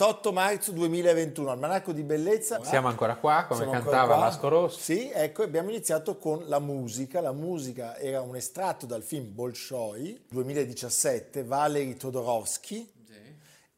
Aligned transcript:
28 0.00 0.32
marzo 0.32 0.72
2021, 0.72 1.50
Almanacco 1.50 1.92
di 1.92 2.02
Bellezza. 2.02 2.64
Siamo 2.64 2.88
ancora 2.88 3.16
qua, 3.16 3.44
come 3.46 3.64
Siamo 3.64 3.78
cantava 3.78 4.16
Vasco 4.16 4.48
Rossi. 4.48 4.80
Sì, 4.80 5.10
ecco, 5.12 5.42
abbiamo 5.42 5.68
iniziato 5.68 6.16
con 6.16 6.48
la 6.48 6.58
musica. 6.58 7.20
La 7.20 7.32
musica 7.32 7.98
era 7.98 8.22
un 8.22 8.34
estratto 8.34 8.86
dal 8.86 9.02
film 9.02 9.34
Bolshoi 9.34 10.24
2017, 10.30 11.44
Valery 11.44 11.96
Todorovsky. 11.96 12.90
Sì. 13.06 13.34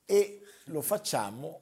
E 0.06 0.42
lo 0.66 0.80
facciamo 0.80 1.58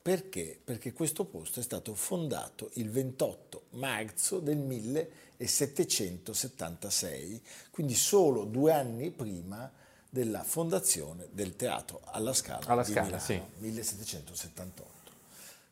perché? 0.00 0.60
Perché 0.62 0.92
questo 0.92 1.24
posto 1.24 1.58
è 1.58 1.64
stato 1.64 1.96
fondato 1.96 2.70
il 2.74 2.90
28 2.90 3.62
marzo 3.70 4.38
del 4.38 4.58
1776, 4.58 7.42
quindi 7.72 7.94
solo 7.94 8.44
due 8.44 8.70
anni 8.70 9.10
prima 9.10 9.68
della 10.14 10.44
fondazione 10.44 11.26
del 11.32 11.56
teatro 11.56 12.00
alla 12.04 12.32
Scala 12.32 12.64
alla 12.66 12.84
di 12.84 12.92
Scala, 12.92 13.06
Milano, 13.06 13.24
sì. 13.24 13.42
1778. 13.56 15.10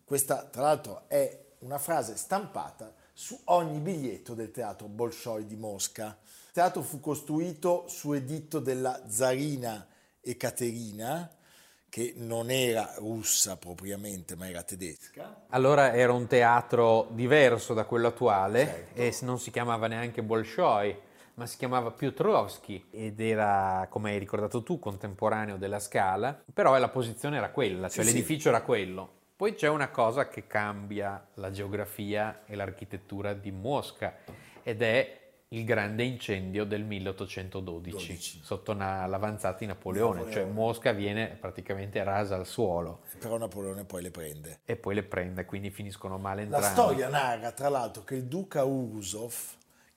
Questa, 0.05 0.43
tra 0.51 0.63
l'altro, 0.63 1.05
è 1.07 1.39
una 1.61 1.79
frase 1.79 2.17
stampata 2.17 2.93
su 3.13 3.39
ogni 3.45 3.79
biglietto 3.79 4.35
del 4.35 4.51
teatro 4.51 4.89
Bolshoi 4.89 5.47
di 5.47 5.55
Mosca. 5.55 6.19
Il 6.47 6.53
teatro 6.55 6.83
fu 6.83 6.99
costruito 6.99 7.85
su 7.87 8.15
editto 8.15 8.59
della 8.59 9.01
zarina 9.07 9.87
Ekaterina, 10.21 11.31
che 11.89 12.15
non 12.17 12.51
era 12.51 12.95
russa 12.97 13.57
propriamente, 13.57 14.35
ma 14.35 14.49
era 14.49 14.65
tedesca. 14.65 15.45
Allora 15.51 15.95
era 15.95 16.13
un 16.13 16.27
teatro 16.27 17.07
diverso 17.13 17.75
da 17.75 17.85
quello 17.85 18.09
attuale 18.09 18.65
certo. 18.65 19.01
e 19.01 19.17
non 19.21 19.39
si 19.39 19.53
chiamava 19.53 19.87
neanche 19.87 20.21
Bolshoi 20.21 21.11
ma 21.35 21.47
si 21.47 21.57
chiamava 21.57 21.91
Piotrowski 21.91 22.87
ed 22.91 23.21
era, 23.21 23.87
come 23.91 24.11
hai 24.11 24.19
ricordato 24.19 24.63
tu, 24.63 24.79
contemporaneo 24.79 25.57
della 25.57 25.79
Scala, 25.79 26.43
però 26.53 26.77
la 26.79 26.89
posizione 26.89 27.37
era 27.37 27.51
quella, 27.51 27.89
cioè 27.89 28.05
sì, 28.05 28.13
l'edificio 28.13 28.43
sì. 28.43 28.49
era 28.49 28.63
quello. 28.63 29.21
Poi 29.37 29.55
c'è 29.55 29.69
una 29.69 29.89
cosa 29.89 30.29
che 30.29 30.47
cambia 30.47 31.27
la 31.35 31.51
geografia 31.51 32.45
e 32.47 32.55
l'architettura 32.55 33.33
di 33.33 33.51
Mosca 33.51 34.17
ed 34.63 34.83
è 34.83 35.21
il 35.49 35.65
grande 35.65 36.05
incendio 36.05 36.65
del 36.65 36.85
1812 36.85 38.07
12. 38.07 38.41
sotto 38.43 38.73
una, 38.73 39.07
l'avanzata 39.07 39.59
di 39.59 39.67
Napoleone, 39.67 40.21
Napoleone, 40.21 40.33
cioè 40.33 40.51
Mosca 40.51 40.93
viene 40.93 41.37
praticamente 41.39 42.03
rasa 42.03 42.37
al 42.37 42.47
suolo. 42.47 43.01
Però 43.19 43.37
Napoleone 43.37 43.85
poi 43.85 44.03
le 44.03 44.11
prende. 44.11 44.61
E 44.65 44.77
poi 44.77 44.95
le 44.95 45.03
prende, 45.03 45.45
quindi 45.45 45.71
finiscono 45.71 46.19
male 46.19 46.43
entrambi. 46.43 46.67
La 46.67 46.73
storia 46.73 47.09
narra 47.09 47.53
tra 47.53 47.69
l'altro 47.69 48.03
che 48.05 48.15
il 48.15 48.25
duca 48.25 48.65
Urusov 48.65 49.35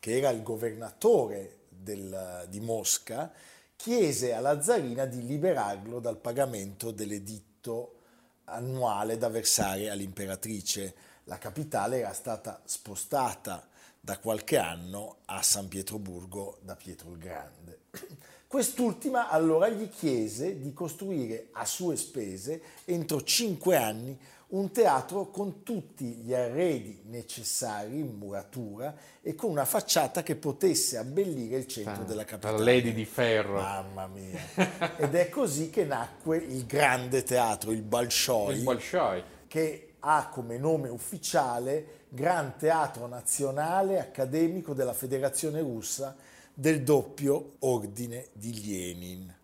che 0.06 0.18
era 0.18 0.30
il 0.30 0.44
governatore 0.44 1.62
del, 1.68 2.46
di 2.48 2.60
Mosca, 2.60 3.34
chiese 3.76 4.34
alla 4.34 4.62
zarina 4.62 5.06
di 5.06 5.26
liberarlo 5.26 6.00
dal 6.00 6.20
pagamento 6.20 6.92
dell'editto 6.92 8.02
annuale 8.44 9.18
da 9.18 9.30
versare 9.30 9.90
all'imperatrice. 9.90 10.94
La 11.24 11.40
capitale 11.40 12.02
era 12.02 12.14
stata 12.14 12.62
spostata 12.66 13.68
da 14.00 14.20
qualche 14.20 14.60
anno 14.60 15.22
a 15.26 15.42
San 15.42 15.68
Pietroburgo 15.68 16.60
da 16.62 16.76
Pietro 16.76 17.10
il 17.10 17.18
Grande. 17.18 17.80
Quest'ultima 18.46 19.30
allora 19.30 19.70
gli 19.70 19.90
chiese 19.90 20.62
di 20.62 20.72
costruire 20.72 21.48
a 21.54 21.66
sue 21.66 21.96
spese 21.96 22.62
entro 22.86 23.24
cinque 23.24 23.76
anni 23.76 24.16
un 24.56 24.72
teatro 24.72 25.30
con 25.30 25.64
tutti 25.64 26.06
gli 26.06 26.34
arredi 26.34 27.02
necessari 27.06 28.00
in 28.00 28.16
muratura 28.18 28.96
e 29.22 29.36
con 29.36 29.50
una 29.50 29.66
facciata 29.66 30.24
che 30.24 30.36
potesse 30.36 30.98
abbellire 30.98 31.58
il 31.58 31.68
centro 31.68 32.04
ah, 32.04 32.06
della 32.06 32.24
capitale. 32.24 32.58
La 32.58 32.64
Lady 32.64 32.94
di 32.94 33.06
Ferro. 33.06 33.56
Mamma 33.56 34.08
mia. 34.08 34.40
Ed 34.98 35.14
è 35.14 35.28
così 35.30 35.70
che 35.70 35.84
nacque 35.84 36.38
il 36.38 36.66
grande 36.66 37.24
teatro, 37.24 37.72
il 37.72 37.82
Bolshoi, 37.82 38.56
il 38.56 38.64
Bolshoi. 38.64 39.24
che 39.48 39.96
ha 40.00 40.30
come 40.32 40.58
nome 40.58 40.88
ufficiale 40.88 42.04
Gran 42.10 42.56
Teatro 42.58 43.08
Nazionale 43.08 44.00
Accademico 44.00 44.74
della 44.74 44.94
Federazione 44.94 45.60
Russa 45.60 46.16
del 46.54 46.82
doppio 46.82 47.56
ordine 47.60 48.28
di 48.32 48.66
Lenin. 48.66 49.36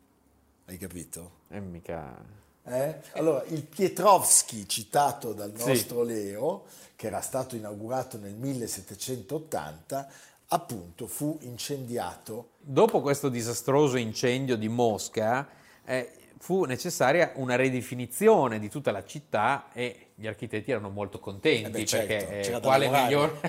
Hai 0.65 0.77
capito? 0.77 1.39
E 1.49 1.57
eh, 1.57 1.59
mica 1.59 2.40
eh? 2.65 2.95
Allora, 3.13 3.43
il 3.47 3.63
Pietrovski, 3.63 4.67
citato 4.67 5.33
dal 5.33 5.51
nostro 5.55 6.05
sì. 6.05 6.13
Leo, 6.13 6.65
che 6.95 7.07
era 7.07 7.21
stato 7.21 7.55
inaugurato 7.55 8.17
nel 8.17 8.33
1780, 8.33 10.09
appunto 10.49 11.07
fu 11.07 11.37
incendiato. 11.41 12.51
Dopo 12.59 13.01
questo 13.01 13.29
disastroso 13.29 13.97
incendio 13.97 14.55
di 14.55 14.67
Mosca, 14.67 15.47
eh, 15.85 16.11
fu 16.37 16.65
necessaria 16.65 17.33
una 17.35 17.55
ridefinizione 17.55 18.59
di 18.59 18.69
tutta 18.69 18.91
la 18.91 19.05
città 19.05 19.69
e 19.73 20.07
gli 20.15 20.25
architetti 20.25 20.71
erano 20.71 20.89
molto 20.89 21.19
contenti 21.19 21.67
eh 21.67 21.69
beh, 21.69 21.85
certo, 21.85 22.07
perché 22.07 22.53
eh, 22.53 22.59
quale, 22.59 22.89
migliore, 22.89 23.39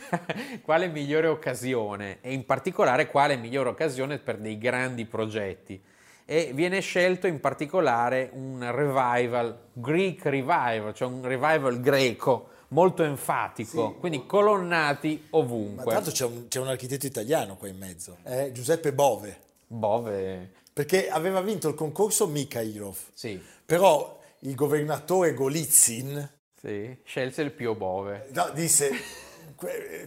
quale 0.62 0.88
migliore 0.88 1.26
occasione 1.26 2.18
e 2.20 2.32
in 2.32 2.44
particolare 2.44 3.06
quale 3.08 3.36
migliore 3.36 3.70
occasione 3.70 4.18
per 4.18 4.36
dei 4.36 4.58
grandi 4.58 5.06
progetti 5.06 5.82
e 6.24 6.52
viene 6.54 6.80
scelto 6.80 7.26
in 7.26 7.40
particolare 7.40 8.30
un 8.32 8.58
revival, 8.70 9.68
Greek 9.72 10.24
revival, 10.24 10.94
cioè 10.94 11.08
un 11.08 11.22
revival 11.22 11.80
greco 11.80 12.48
molto 12.68 13.02
enfatico, 13.02 13.92
sì. 13.92 14.00
quindi 14.00 14.26
colonnati 14.26 15.26
ovunque. 15.30 15.84
Ma 15.84 15.92
tanto 15.92 16.10
c'è 16.10 16.24
un, 16.24 16.48
c'è 16.48 16.60
un, 16.60 16.68
architetto 16.68 17.06
italiano 17.06 17.56
qua 17.56 17.68
in 17.68 17.76
mezzo, 17.76 18.18
eh? 18.24 18.50
Giuseppe 18.52 18.92
Bove. 18.92 19.38
Bove. 19.66 20.50
Perché 20.72 21.08
aveva 21.08 21.40
vinto 21.40 21.68
il 21.68 21.74
concorso 21.74 22.26
Mikhailov. 22.26 22.96
Sì. 23.12 23.40
Però 23.64 24.20
il 24.40 24.54
governatore 24.54 25.34
Golitsyn... 25.34 26.30
Sì, 26.60 26.96
scelse 27.04 27.42
il 27.42 27.52
Pio 27.52 27.74
Bove. 27.74 28.28
No, 28.32 28.50
disse, 28.54 28.90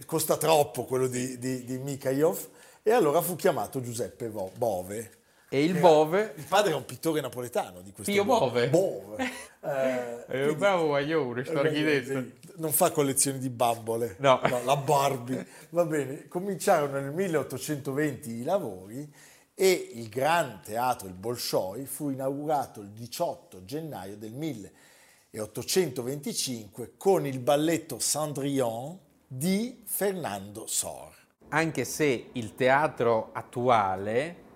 costa 0.04 0.36
troppo 0.36 0.84
quello 0.84 1.06
di, 1.06 1.38
di, 1.38 1.64
di 1.64 1.78
Mikhailov, 1.78 2.48
e 2.82 2.90
allora 2.90 3.22
fu 3.22 3.36
chiamato 3.36 3.80
Giuseppe 3.80 4.28
Bove. 4.28 5.17
E 5.50 5.64
il 5.64 5.78
Bove. 5.78 6.34
Il 6.36 6.44
padre 6.44 6.72
è 6.72 6.74
un 6.74 6.84
pittore 6.84 7.22
napoletano 7.22 7.80
di 7.80 7.90
questo. 7.92 8.12
Pio 8.12 8.24
Bove. 8.24 8.68
Bove. 8.68 9.16
Eh, 9.60 10.24
è 10.26 10.46
un 10.46 10.56
bravo 10.56 10.86
guaglione, 10.86 11.44
sto 11.44 11.58
architetto. 11.58 12.26
Non 12.58 12.70
fa 12.70 12.92
collezioni 12.92 13.40
di 13.40 13.50
bambole. 13.50 14.14
No. 14.20 14.38
no. 14.48 14.62
La 14.62 14.76
Barbie. 14.76 15.44
Va 15.70 15.84
bene. 15.84 16.28
Cominciarono 16.28 17.00
nel 17.00 17.10
1820 17.12 18.30
i 18.30 18.44
lavori 18.44 19.12
e 19.54 19.90
il 19.94 20.08
Gran 20.08 20.60
Teatro, 20.62 21.08
il 21.08 21.14
Bolshoi, 21.14 21.86
fu 21.86 22.10
inaugurato 22.10 22.80
il 22.80 22.90
18 22.90 23.64
gennaio 23.64 24.16
del 24.16 24.32
1825 24.32 26.92
con 26.96 27.26
il 27.26 27.40
balletto 27.40 27.98
Cendrillon 27.98 28.96
di 29.26 29.82
Fernando 29.84 30.68
Sor. 30.68 31.12
Anche 31.48 31.84
se 31.84 32.28
il 32.32 32.54
teatro 32.54 33.30
attuale 33.32 34.46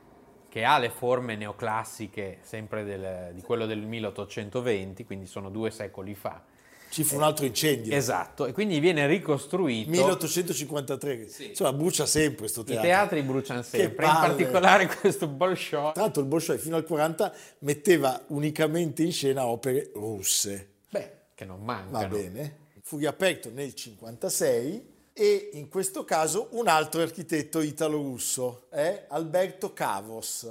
che 0.52 0.64
ha 0.64 0.76
le 0.76 0.90
forme 0.90 1.34
neoclassiche 1.34 2.40
sempre 2.42 2.84
del, 2.84 3.30
di 3.32 3.40
quello 3.40 3.64
del 3.64 3.78
1820, 3.78 5.02
quindi 5.06 5.24
sono 5.24 5.48
due 5.48 5.70
secoli 5.70 6.14
fa. 6.14 6.42
Ci 6.90 7.04
fu 7.04 7.14
un 7.14 7.22
altro 7.22 7.46
incendio. 7.46 7.96
Esatto, 7.96 8.44
e 8.44 8.52
quindi 8.52 8.78
viene 8.78 9.06
ricostruito. 9.06 9.88
1853, 9.88 11.26
sì. 11.26 11.48
insomma 11.48 11.72
brucia 11.72 12.04
sempre 12.04 12.40
questo 12.40 12.64
teatro. 12.64 12.86
I 12.86 12.86
teatri 12.86 13.22
bruciano 13.22 13.62
sempre, 13.62 14.04
in 14.04 14.12
particolare 14.12 14.86
questo 15.00 15.26
Bolshoi. 15.26 15.92
Tra 15.94 16.02
l'altro 16.02 16.20
il 16.20 16.28
Bolshoi 16.28 16.58
fino 16.58 16.76
al 16.76 16.84
40 16.84 17.32
metteva 17.60 18.22
unicamente 18.26 19.02
in 19.02 19.12
scena 19.12 19.46
opere 19.46 19.90
russe. 19.94 20.68
Beh, 20.90 21.12
che 21.34 21.46
non 21.46 21.62
mancano. 21.64 21.98
Va 21.98 22.06
bene. 22.08 22.56
fu 22.82 22.98
riaperto 22.98 23.48
nel 23.48 23.72
1956 23.72 24.91
e 25.12 25.50
in 25.54 25.68
questo 25.68 26.04
caso 26.04 26.48
un 26.52 26.68
altro 26.68 27.02
architetto 27.02 27.60
italo-russo 27.60 28.66
è 28.70 29.06
Alberto 29.08 29.72
Cavos 29.72 30.50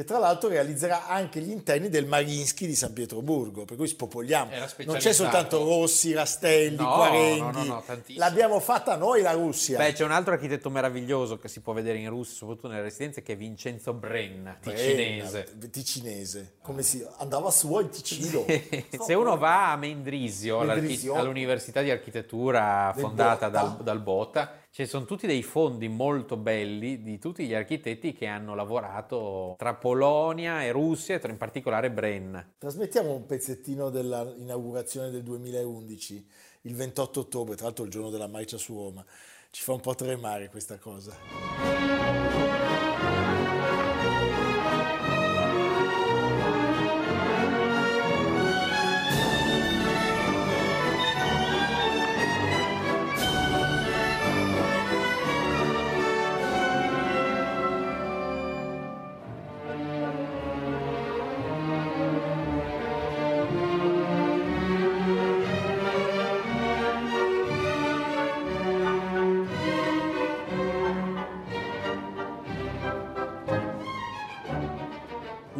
che 0.00 0.06
tra 0.06 0.18
l'altro 0.18 0.48
realizzerà 0.48 1.06
anche 1.08 1.40
gli 1.40 1.50
interni 1.50 1.90
del 1.90 2.06
Marinsky 2.06 2.66
di 2.66 2.74
San 2.74 2.94
Pietroburgo, 2.94 3.66
per 3.66 3.76
cui 3.76 3.86
spopoliamo. 3.86 4.50
Non 4.86 4.96
c'è 4.96 5.12
soltanto 5.12 5.58
Rossi, 5.58 6.14
Rastelli, 6.14 6.76
no, 6.76 6.94
Quarenghi, 6.94 7.66
no, 7.68 7.82
no, 7.84 7.84
l'abbiamo 8.16 8.60
fatta 8.60 8.96
noi 8.96 9.20
la 9.20 9.32
Russia. 9.32 9.76
Beh, 9.76 9.92
c'è 9.92 10.04
un 10.04 10.12
altro 10.12 10.32
architetto 10.32 10.70
meraviglioso 10.70 11.38
che 11.38 11.48
si 11.48 11.60
può 11.60 11.74
vedere 11.74 11.98
in 11.98 12.08
Russia, 12.08 12.34
soprattutto 12.34 12.68
nelle 12.68 12.80
residenze, 12.80 13.20
che 13.20 13.34
è 13.34 13.36
Vincenzo 13.36 13.92
Brenna, 13.92 14.56
ticinese. 14.58 15.42
Brenna, 15.42 15.68
ticinese, 15.68 16.54
come 16.62 16.82
si 16.82 17.06
andava 17.18 17.50
su 17.50 17.78
in 17.78 17.90
Ticino. 17.90 18.46
Se 19.04 19.12
uno 19.12 19.36
va 19.36 19.72
a 19.72 19.76
Mendrisio, 19.76 20.60
Mendrisio. 20.60 21.14
all'università 21.14 21.82
di 21.82 21.90
architettura 21.90 22.94
fondata 22.96 23.50
dal, 23.50 23.76
dal 23.82 24.00
Bota, 24.00 24.60
ci 24.72 24.86
sono 24.86 25.04
tutti 25.04 25.26
dei 25.26 25.42
fondi 25.42 25.88
molto 25.88 26.36
belli 26.36 27.02
di 27.02 27.18
tutti 27.18 27.44
gli 27.44 27.54
architetti 27.54 28.12
che 28.12 28.26
hanno 28.26 28.54
lavorato 28.54 29.56
tra 29.58 29.74
Polonia 29.74 30.62
e 30.62 30.70
Russia, 30.70 31.20
e 31.20 31.28
in 31.28 31.36
particolare 31.36 31.90
Brenna. 31.90 32.48
Trasmettiamo 32.56 33.12
un 33.12 33.26
pezzettino 33.26 33.90
dell'inaugurazione 33.90 35.10
del 35.10 35.24
2011, 35.24 36.26
il 36.62 36.74
28 36.76 37.20
ottobre, 37.20 37.56
tra 37.56 37.64
l'altro 37.64 37.84
il 37.84 37.90
giorno 37.90 38.10
della 38.10 38.28
marcia 38.28 38.58
su 38.58 38.74
Roma. 38.74 39.04
Ci 39.50 39.62
fa 39.62 39.72
un 39.72 39.80
po' 39.80 39.96
tremare 39.96 40.48
questa 40.48 40.78
cosa. 40.78 41.79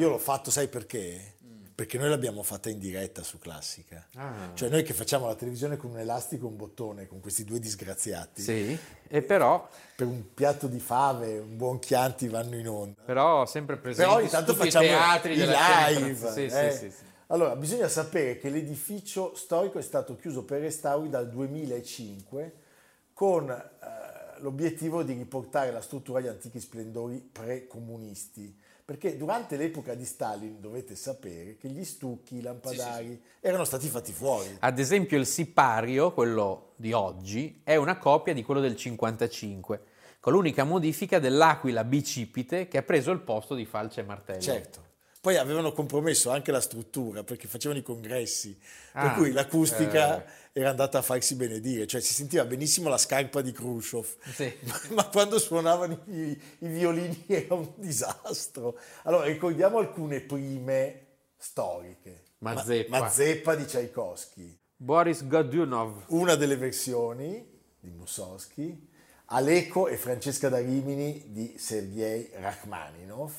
Io 0.00 0.08
l'ho 0.08 0.18
fatto, 0.18 0.50
sai 0.50 0.68
perché? 0.68 1.34
Perché 1.74 1.98
noi 1.98 2.08
l'abbiamo 2.08 2.42
fatta 2.42 2.70
in 2.70 2.78
diretta 2.78 3.22
su 3.22 3.38
Classica. 3.38 4.06
Ah. 4.16 4.50
Cioè 4.54 4.70
noi 4.70 4.82
che 4.82 4.94
facciamo 4.94 5.26
la 5.26 5.34
televisione 5.34 5.76
con 5.76 5.90
un 5.90 5.98
elastico 5.98 6.46
e 6.46 6.48
un 6.48 6.56
bottone, 6.56 7.06
con 7.06 7.20
questi 7.20 7.44
due 7.44 7.58
disgraziati. 7.58 8.40
Sì, 8.40 8.78
e 9.08 9.22
però... 9.22 9.68
Per 9.96 10.06
un 10.06 10.32
piatto 10.32 10.68
di 10.68 10.80
fave, 10.80 11.38
un 11.38 11.58
buon 11.58 11.78
Chianti 11.78 12.28
vanno 12.28 12.56
in 12.56 12.66
onda. 12.66 13.00
Però 13.04 13.44
sempre 13.44 13.76
presenti 13.76 14.10
però 14.10 14.22
intanto 14.22 14.54
facciamo 14.54 14.86
i 14.86 14.88
teatri 14.88 15.32
i 15.34 15.46
live. 15.46 16.32
Sì, 16.32 16.44
eh? 16.44 16.70
sì, 16.70 16.78
sì, 16.78 16.90
sì. 16.90 17.04
Allora, 17.26 17.54
bisogna 17.54 17.88
sapere 17.88 18.38
che 18.38 18.48
l'edificio 18.48 19.34
storico 19.34 19.78
è 19.78 19.82
stato 19.82 20.16
chiuso 20.16 20.44
per 20.44 20.62
restauri 20.62 21.10
dal 21.10 21.28
2005 21.28 22.54
con 23.12 23.50
eh, 23.50 23.99
l'obiettivo 24.40 25.02
di 25.02 25.14
riportare 25.14 25.70
la 25.70 25.80
struttura 25.80 26.18
agli 26.18 26.26
antichi 26.26 26.60
splendori 26.60 27.18
pre-comunisti 27.18 28.56
perché 28.90 29.16
durante 29.16 29.56
l'epoca 29.56 29.94
di 29.94 30.04
Stalin 30.04 30.60
dovete 30.60 30.96
sapere 30.96 31.56
che 31.56 31.68
gli 31.68 31.84
stucchi, 31.84 32.38
i 32.38 32.42
lampadari 32.42 33.04
sì, 33.04 33.12
sì, 33.12 33.20
sì. 33.20 33.46
erano 33.46 33.62
stati 33.62 33.86
fatti 33.86 34.10
fuori. 34.10 34.48
Ad 34.58 34.80
esempio 34.80 35.16
il 35.16 35.26
sipario, 35.26 36.12
quello 36.12 36.72
di 36.74 36.92
oggi, 36.92 37.60
è 37.62 37.76
una 37.76 37.98
copia 37.98 38.34
di 38.34 38.42
quello 38.42 38.60
del 38.60 38.74
55, 38.74 39.82
con 40.18 40.32
l'unica 40.32 40.64
modifica 40.64 41.20
dell'aquila 41.20 41.84
bicipite 41.84 42.66
che 42.66 42.78
ha 42.78 42.82
preso 42.82 43.12
il 43.12 43.20
posto 43.20 43.54
di 43.54 43.64
falce 43.64 44.00
e 44.00 44.02
martello. 44.02 44.40
Certo. 44.40 44.89
Poi 45.20 45.36
avevano 45.36 45.72
compromesso 45.72 46.30
anche 46.30 46.50
la 46.50 46.62
struttura 46.62 47.22
perché 47.22 47.46
facevano 47.46 47.78
i 47.78 47.82
congressi, 47.82 48.58
ah, 48.92 49.02
per 49.02 49.12
cui 49.16 49.32
l'acustica 49.32 50.24
eh. 50.24 50.30
era 50.52 50.70
andata 50.70 50.96
a 50.96 51.02
farsi 51.02 51.34
benedire, 51.34 51.86
cioè 51.86 52.00
si 52.00 52.14
sentiva 52.14 52.46
benissimo 52.46 52.88
la 52.88 52.96
scarpa 52.96 53.42
di 53.42 53.52
Khrushchev, 53.52 54.06
sì. 54.32 54.50
ma, 54.64 54.80
ma, 54.94 55.08
quando 55.08 55.38
suonavano 55.38 56.04
i, 56.06 56.40
i, 56.60 56.68
violini 56.68 57.24
era 57.28 57.52
un 57.52 57.70
disastro. 57.76 58.78
Allora 59.02 59.26
ricordiamo 59.26 59.76
alcune 59.76 60.20
prime 60.20 61.08
storiche. 61.36 62.22
Mazeppa. 62.38 62.90
Ma, 62.90 63.00
Mazeppa 63.00 63.54
di 63.56 63.66
Tchaikovsky. 63.66 64.58
Boris 64.74 65.26
Godunov. 65.26 66.04
Una 66.08 66.34
delle 66.34 66.56
versioni 66.56 67.46
di 67.78 67.90
Mussorgsky. 67.90 68.88
Aleko 69.26 69.86
e 69.86 69.98
Francesca 69.98 70.48
da 70.48 70.58
Rimini 70.58 71.26
di 71.28 71.56
Sergei 71.58 72.30
Rachmaninov 72.32 73.32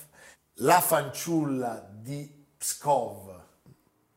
la 0.62 0.80
fanciulla 0.80 1.88
di 1.92 2.46
Pskov 2.58 3.40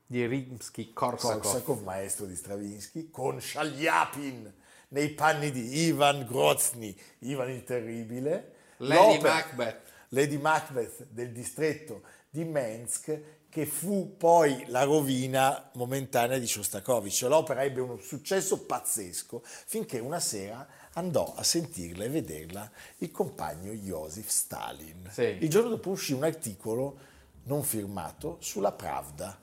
di 0.07 0.27
Rimsky-Korsakov. 0.27 1.41
Korsakov, 1.41 1.83
maestro 1.83 2.27
di 2.27 2.37
Stravinsky, 2.37 3.11
con 3.11 3.41
Shalyapin 3.41 4.53
nei 4.89 5.11
panni 5.11 5.51
di 5.51 5.87
Ivan 5.87 6.27
Grozny, 6.27 6.95
Ivan 7.21 7.51
il 7.51 7.65
Terribile. 7.65 8.53
Lady 8.79 9.21
Macbeth. 9.23 9.93
Lady 10.09 10.37
Macbeth 10.37 11.07
del 11.09 11.33
distretto 11.33 12.03
di 12.29 12.45
Mensk, 12.45 13.21
che 13.49 13.67
fu 13.67 14.17
poi 14.17 14.65
la 14.69 14.83
rovina 14.83 15.71
momentanea 15.75 16.39
di 16.39 16.47
Shostakovich. 16.47 17.23
L'opera 17.23 17.63
ebbe 17.63 17.81
un 17.81 18.01
successo 18.01 18.65
pazzesco 18.65 19.43
finché 19.45 19.99
una 19.99 20.21
sera 20.21 20.67
andò 20.95 21.35
a 21.37 21.43
sentirla 21.43 22.05
e 22.05 22.09
vederla 22.09 22.71
il 22.99 23.11
compagno 23.11 23.73
Joseph 23.73 24.29
Stalin. 24.29 25.09
Sì. 25.11 25.39
Il 25.41 25.49
giorno 25.49 25.71
dopo 25.71 25.91
uscì 25.91 26.13
un 26.13 26.25
articolo 26.25 26.97
non 27.45 27.63
firmato 27.63 28.39
sulla 28.41 28.73
Pravda 28.73 29.39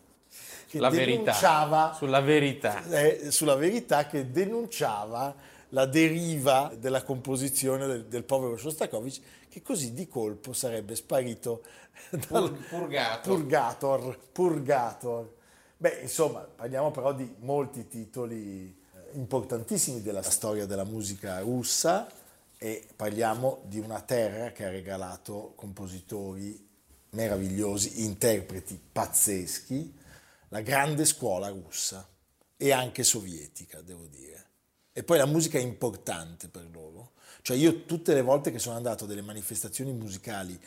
che 0.68 0.80
la 0.80 0.89
denunciava 0.89 1.77
verità. 1.77 1.94
sulla 1.98 2.21
verità. 2.21 2.83
Eh, 2.89 3.31
sulla 3.31 3.56
verità 3.56 4.06
che 4.07 4.31
denunciava 4.31 5.36
la 5.69 5.86
deriva 5.86 6.74
della 6.77 7.03
composizione 7.03 7.86
del, 7.86 8.06
del 8.06 8.24
povero 8.24 8.57
Shostakovich 8.57 9.21
che 9.50 9.62
così 9.62 9.94
di 9.94 10.07
colpo 10.07 10.54
sarebbe 10.54 10.95
sparito 10.95 11.63
dal 12.30 12.51
purgator. 12.51 13.21
purgator. 13.21 14.19
Purgator. 14.31 15.33
Beh, 15.78 15.99
insomma, 16.04 16.40
parliamo 16.40 16.92
però 16.92 17.14
di 17.14 17.35
molti 17.40 17.87
titoli 17.87 18.81
importantissimi 19.13 20.01
della 20.01 20.21
storia 20.21 20.65
della 20.65 20.83
musica 20.83 21.39
russa 21.39 22.09
e 22.57 22.87
parliamo 22.95 23.61
di 23.65 23.80
una 23.80 24.01
terra 24.01 24.51
che 24.51 24.65
ha 24.65 24.69
regalato 24.69 25.53
compositori 25.56 26.68
meravigliosi, 27.11 28.03
interpreti 28.03 28.80
pazzeschi, 28.91 29.97
la 30.49 30.61
grande 30.61 31.06
scuola 31.06 31.49
russa 31.49 32.07
e 32.57 32.71
anche 32.71 33.03
sovietica, 33.03 33.81
devo 33.81 34.06
dire. 34.06 34.45
E 34.94 35.03
poi 35.03 35.18
la 35.18 35.25
musica 35.25 35.57
è 35.57 35.61
importante 35.61 36.47
per 36.49 36.68
loro. 36.71 37.13
Cioè 37.41 37.57
io 37.57 37.85
tutte 37.85 38.13
le 38.13 38.21
volte 38.21 38.51
che 38.51 38.59
sono 38.59 38.75
andato 38.75 39.06
a 39.06 39.07
delle 39.07 39.21
manifestazioni 39.21 39.94
musicali 39.94 40.59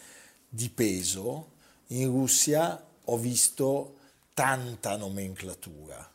di 0.49 0.69
peso 0.71 1.53
in 1.89 2.09
Russia 2.09 2.85
ho 3.05 3.17
visto 3.17 3.99
tanta 4.35 4.97
nomenclatura 4.97 6.13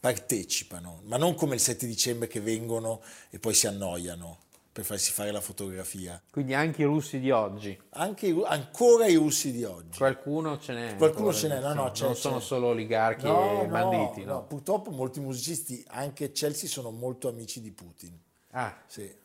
partecipano, 0.00 1.02
ma 1.04 1.18
non 1.18 1.34
come 1.34 1.54
il 1.54 1.60
7 1.60 1.86
dicembre 1.86 2.26
che 2.26 2.40
vengono 2.40 3.02
e 3.28 3.38
poi 3.38 3.52
si 3.52 3.66
annoiano 3.66 4.38
per 4.72 4.84
farsi 4.84 5.12
fare 5.12 5.30
la 5.30 5.42
fotografia. 5.42 6.20
Quindi 6.30 6.54
anche 6.54 6.82
i 6.82 6.84
russi 6.86 7.20
di 7.20 7.30
oggi? 7.30 7.78
Anche, 7.90 8.34
ancora 8.46 9.06
i 9.06 9.16
russi 9.16 9.52
di 9.52 9.62
oggi. 9.64 9.98
Qualcuno 9.98 10.58
ce 10.58 10.72
n'è. 10.72 10.96
Qualcuno 10.96 11.32
ce 11.34 11.48
n'è, 11.48 11.60
no, 11.60 11.74
no, 11.74 11.90
c'è, 11.90 12.06
Non 12.06 12.16
sono 12.16 12.38
c'è. 12.38 12.44
solo 12.44 12.68
oligarchi 12.68 13.26
no, 13.26 13.62
e 13.62 13.66
banditi, 13.66 14.24
no, 14.24 14.32
no? 14.32 14.44
Purtroppo 14.44 14.90
molti 14.90 15.20
musicisti, 15.20 15.84
anche 15.88 16.32
Chelsea, 16.32 16.68
sono 16.68 16.90
molto 16.90 17.28
amici 17.28 17.60
di 17.60 17.70
Putin. 17.70 18.18
Ah. 18.52 18.74
Sì. 18.86 19.18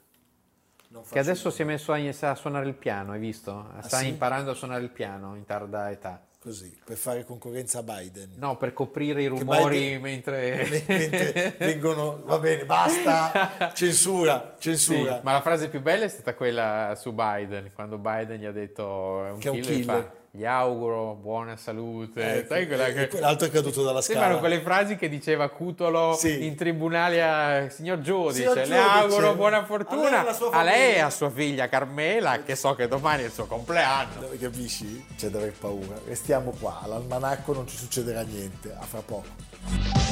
Che 1.10 1.20
adesso 1.20 1.50
si 1.50 1.62
è 1.62 1.66
messo 1.66 1.94
a, 1.94 1.98
a, 1.98 2.36
suonare 2.36 2.68
il 2.68 2.76
piano, 2.76 3.12
hai 3.12 3.20
visto? 3.20 3.70
Sta 3.82 3.98
ah, 3.98 4.00
sì? 4.02 4.08
imparando 4.08 4.52
a 4.52 4.54
suonare 4.54 4.84
il 4.84 4.92
piano 4.92 5.36
in 5.36 5.46
tarda 5.46 5.92
età 5.92 6.26
così, 6.46 6.72
per 6.86 6.96
fare 6.96 7.26
concorrenza 7.26 7.80
a 7.80 7.84
Biden. 7.84 8.34
No, 8.36 8.56
per 8.56 8.72
coprire 8.72 9.24
i 9.24 9.26
rumori 9.26 9.80
Biden, 9.80 10.02
mentre... 10.02 10.68
mentre... 10.86 11.56
vengono... 11.58 12.22
Va 12.24 12.38
bene, 12.38 12.66
basta, 12.66 13.72
censura, 13.74 14.56
censura. 14.60 15.16
Sì, 15.16 15.22
ma 15.24 15.32
la 15.32 15.42
frase 15.42 15.70
più 15.70 15.82
bella 15.82 16.06
è 16.06 16.08
stata 16.08 16.36
quella 16.36 16.94
su 16.96 17.14
Biden, 17.14 17.72
quando 17.74 17.98
Biden 17.98 18.40
gli 18.40 18.46
ha 18.46 18.52
detto... 18.52 19.26
È 19.26 19.32
un 19.32 19.40
che 19.40 19.50
killer, 19.50 19.66
è 19.66 19.72
un 19.72 19.76
killer. 19.76 20.02
Fa, 20.04 20.12
gli 20.36 20.46
auguro 20.46 21.14
buona 21.14 21.56
salute. 21.56 22.40
Eh, 22.40 22.46
Sai 22.46 22.68
quella 22.68 22.92
che... 22.92 23.08
Quell'altro 23.08 23.48
è 23.48 23.50
caduto 23.50 23.84
dalla 23.84 24.02
scala. 24.02 24.20
Sembrano 24.20 24.40
quelle 24.40 24.60
frasi 24.62 24.98
che 24.98 25.08
diceva 25.08 25.50
Cutolo 25.50 26.14
sì. 26.14 26.46
in 26.46 26.56
tribunale 26.56 27.24
a 27.24 27.70
signor 27.70 28.02
giudice. 28.02 28.50
Signor. 28.50 28.68
Le 28.68 28.78
auguro 28.78 29.34
buona 29.36 29.64
fortuna 29.64 30.20
a 30.20 30.24
lei, 30.24 30.52
a 30.52 30.64
lei 30.64 30.96
e 30.96 31.00
a 31.00 31.10
sua 31.10 31.30
figlia 31.30 31.70
Carmela, 31.70 32.44
che 32.44 32.56
so 32.56 32.76
che 32.76 32.88
domani 32.88 33.24
è 33.24 33.26
il 33.28 33.32
suo 33.32 33.46
compleanno. 33.46 34.30
Capisci? 34.40 35.06
C'è 35.16 35.30
da 35.30 35.38
aver 35.38 35.54
paura. 35.54 35.96
Restiamo 36.06 36.54
qua, 36.60 36.82
all'almanacco 36.84 37.54
non 37.54 37.68
ci 37.68 37.78
succederà 37.78 38.22
niente. 38.22 38.76
A 38.78 38.84
fra 38.84 39.02
poco. 39.02 40.05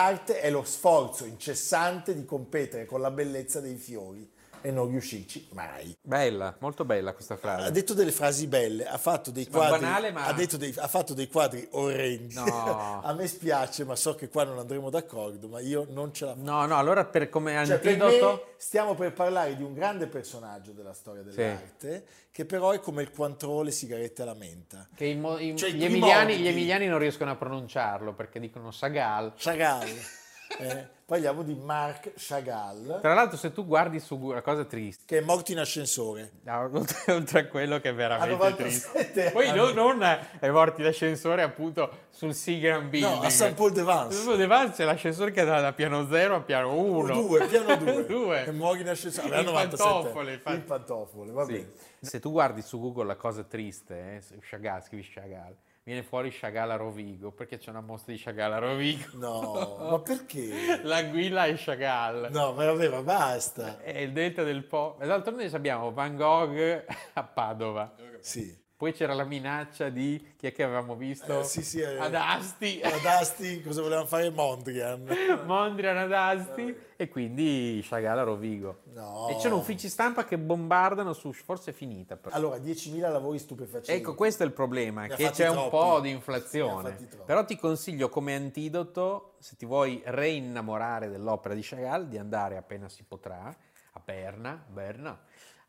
L'arte 0.00 0.40
è 0.40 0.48
lo 0.50 0.64
sforzo 0.64 1.26
incessante 1.26 2.14
di 2.14 2.24
competere 2.24 2.86
con 2.86 3.02
la 3.02 3.10
bellezza 3.10 3.60
dei 3.60 3.76
fiori 3.76 4.26
e 4.60 4.70
non 4.70 4.88
riuscirci 4.88 5.48
mai. 5.52 5.96
Bella, 6.00 6.56
molto 6.60 6.84
bella 6.84 7.12
questa 7.12 7.36
frase. 7.36 7.66
Ha 7.66 7.70
detto 7.70 7.94
delle 7.94 8.12
frasi 8.12 8.46
belle, 8.46 8.86
ha 8.86 8.98
fatto 8.98 9.30
dei 9.30 9.46
quadri, 9.46 9.80
banale, 9.80 10.10
ma... 10.12 10.26
ha, 10.26 10.32
dei, 10.32 10.74
ha 10.76 10.88
fatto 10.88 11.14
dei 11.14 11.28
quadri 11.28 11.66
orrendi. 11.72 12.34
No. 12.34 13.00
a 13.02 13.12
me 13.12 13.26
spiace, 13.26 13.84
ma 13.84 13.96
so 13.96 14.14
che 14.14 14.28
qua 14.28 14.44
non 14.44 14.58
andremo 14.58 14.90
d'accordo, 14.90 15.48
ma 15.48 15.60
io 15.60 15.86
non 15.90 16.12
ce 16.12 16.24
la 16.24 16.34
faccio. 16.34 16.44
No, 16.44 16.66
no, 16.66 16.76
allora 16.76 17.04
per 17.04 17.28
come 17.28 17.52
cioè, 17.64 17.74
antidoto... 17.74 18.38
Per 18.38 18.50
stiamo 18.60 18.94
per 18.94 19.14
parlare 19.14 19.56
di 19.56 19.62
un 19.62 19.72
grande 19.72 20.06
personaggio 20.06 20.72
della 20.72 20.92
storia 20.92 21.22
dell'arte, 21.22 22.04
sì. 22.06 22.24
che 22.30 22.44
però 22.44 22.72
è 22.72 22.80
come 22.80 23.00
il 23.00 23.10
Cointreau 23.10 23.62
le 23.62 23.70
sigarette 23.70 24.20
alla 24.20 24.34
menta. 24.34 24.86
Che 24.94 25.06
i, 25.06 25.18
i, 25.18 25.56
cioè, 25.56 25.70
gli, 25.70 25.82
emiliani, 25.82 26.36
gli, 26.36 26.46
emiliani, 26.46 26.86
non 26.86 26.98
riescono 26.98 27.30
a 27.30 27.36
pronunciarlo 27.36 28.12
perché 28.12 28.38
dicono 28.38 28.68
Chagall. 28.70 29.32
Chagall. 29.36 29.88
Eh, 30.58 30.88
parliamo 31.04 31.42
di 31.42 31.54
Marc 31.54 32.12
Chagall. 32.16 33.00
Tra 33.00 33.14
l'altro, 33.14 33.36
se 33.36 33.52
tu 33.52 33.64
guardi 33.64 34.00
su 34.00 34.16
una 34.16 34.42
cosa 34.42 34.64
triste, 34.64 35.04
che 35.06 35.18
è 35.18 35.20
morto 35.20 35.52
in 35.52 35.58
ascensore, 35.58 36.32
no, 36.42 36.70
oltre 37.08 37.40
a 37.40 37.46
quello 37.46 37.80
che 37.80 37.90
è 37.90 37.94
veramente 37.94 38.54
triste, 38.56 39.30
poi 39.32 39.52
non, 39.52 39.74
non, 39.74 40.02
è 40.02 40.50
morto 40.50 40.80
in 40.80 40.88
ascensore, 40.88 41.42
appunto 41.42 42.06
sul 42.10 42.34
Seagram 42.34 42.88
Building. 42.90 43.20
No, 43.20 43.26
a 43.26 43.30
St. 43.30 43.54
Paul 43.54 43.72
de 43.72 43.82
Vance. 43.82 44.18
St. 44.18 44.24
Paul 44.24 44.36
de 44.36 44.46
Vance 44.46 44.74
c'è 44.74 44.84
l'ascensore 44.84 45.30
che 45.30 45.40
andava 45.40 45.60
da 45.60 45.72
piano 45.72 46.06
0 46.08 46.34
a 46.34 46.40
piano 46.40 46.74
1. 46.74 47.14
2, 47.14 47.46
piano 47.46 47.76
2. 48.06 48.44
E 48.44 48.50
muori 48.52 48.80
in 48.80 48.88
ascensore. 48.88 49.40
In 49.40 49.44
pantofole. 49.44 50.34
Infatti. 50.34 50.56
In 50.56 50.64
pantofole, 50.64 51.32
va 51.32 51.44
sì. 51.44 51.52
bene. 51.52 51.72
Se 52.00 52.18
tu 52.18 52.30
guardi 52.30 52.62
su 52.62 52.78
Google 52.80 53.06
la 53.06 53.16
cosa 53.16 53.44
triste, 53.44 54.16
eh, 54.16 54.38
Chagall, 54.40 54.82
scrivi 54.82 55.08
Chagall 55.08 55.56
viene 55.82 56.02
fuori 56.02 56.30
Chagall 56.30 56.70
a 56.70 56.76
Rovigo 56.76 57.32
perché 57.32 57.58
c'è 57.58 57.70
una 57.70 57.80
mostra 57.80 58.12
di 58.12 58.18
Chagall 58.18 58.52
a 58.52 58.58
Rovigo. 58.58 59.04
No, 59.14 59.76
ma 59.90 59.98
perché? 60.02 60.80
L'anguilla 60.82 61.46
è 61.46 61.54
Chagall. 61.56 62.28
No, 62.30 62.52
ma 62.52 62.64
vabbè, 62.66 62.88
ma 62.88 63.02
basta. 63.02 63.80
È 63.80 63.98
il 63.98 64.12
delta 64.12 64.42
del 64.42 64.64
Po. 64.64 64.96
D'altronde 64.98 65.46
abbiamo 65.52 65.92
Van 65.92 66.16
Gogh 66.16 66.84
a 67.14 67.24
Padova. 67.24 67.94
Sì. 68.20 68.68
Poi 68.80 68.94
c'era 68.94 69.12
la 69.12 69.24
minaccia 69.24 69.90
di 69.90 70.32
chi 70.38 70.46
è 70.46 70.52
che 70.52 70.62
avevamo 70.62 70.96
visto? 70.96 71.40
Eh, 71.40 71.44
sì, 71.44 71.62
sì, 71.62 71.80
eh, 71.80 71.98
ad 71.98 72.14
Asti. 72.14 72.80
Ad 72.82 73.04
Asti, 73.04 73.60
cosa 73.60 73.82
volevano 73.82 74.06
fare? 74.06 74.30
Mondrian. 74.30 75.04
Mondrian 75.44 75.98
ad 75.98 76.10
Asti 76.10 76.74
e 76.96 77.08
quindi 77.10 77.84
Chagall 77.86 78.20
a 78.20 78.22
Rovigo. 78.22 78.78
No. 78.94 79.28
E 79.28 79.36
c'erano 79.36 79.58
uffici 79.58 79.90
stampa 79.90 80.24
che 80.24 80.38
bombardano 80.38 81.12
su, 81.12 81.30
forse 81.34 81.72
è 81.72 81.74
finita. 81.74 82.16
Però. 82.16 82.34
Allora, 82.34 82.56
10.000 82.56 83.00
lavori 83.12 83.38
stupefacenti. 83.38 84.00
Ecco, 84.00 84.14
questo 84.14 84.44
è 84.44 84.46
il 84.46 84.52
problema, 84.52 85.08
che 85.08 85.28
c'è 85.28 85.50
troppi. 85.50 85.62
un 85.62 85.68
po' 85.68 86.00
di 86.00 86.08
inflazione. 86.08 86.96
Però 87.26 87.44
ti 87.44 87.58
consiglio 87.58 88.08
come 88.08 88.34
antidoto, 88.34 89.34
se 89.40 89.56
ti 89.56 89.66
vuoi 89.66 90.00
reinnamorare 90.06 91.10
dell'opera 91.10 91.52
di 91.52 91.60
Chagall, 91.62 92.06
di 92.06 92.16
andare 92.16 92.56
appena 92.56 92.88
si 92.88 93.04
potrà 93.06 93.54
a 93.92 94.00
Berna, 94.00 94.64
Berna 94.68 95.18